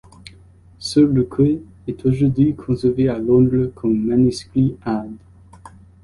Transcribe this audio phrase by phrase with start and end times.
[0.79, 5.11] Ce recueil est aujourd'hui conservé à Londres comme manuscrit Add.